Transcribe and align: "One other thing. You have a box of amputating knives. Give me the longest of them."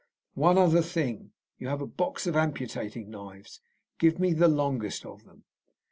"One 0.33 0.57
other 0.57 0.81
thing. 0.81 1.31
You 1.59 1.67
have 1.67 1.79
a 1.79 1.85
box 1.85 2.25
of 2.25 2.35
amputating 2.35 3.11
knives. 3.11 3.59
Give 3.99 4.17
me 4.17 4.33
the 4.33 4.47
longest 4.47 5.05
of 5.05 5.25
them." 5.25 5.43